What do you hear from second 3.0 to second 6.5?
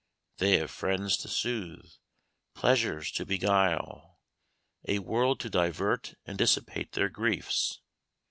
to beguile a world to divert and